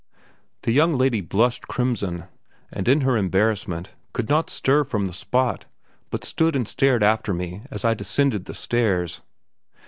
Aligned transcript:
The 0.63 0.71
young 0.71 0.97
lady 0.97 1.21
blushed 1.21 1.67
crimson, 1.67 2.23
and 2.73 2.87
in 2.87 3.01
her 3.01 3.15
embarrassment 3.15 3.91
could 4.13 4.29
not 4.29 4.49
stir 4.49 4.83
from 4.83 5.05
the 5.05 5.13
spot, 5.13 5.67
but 6.09 6.23
stood 6.23 6.55
and 6.55 6.67
stared 6.67 7.03
after 7.03 7.35
me 7.35 7.61
as 7.69 7.85
I 7.85 7.93
descended 7.93 8.45
the 8.45 8.55
stairs. 8.55 9.21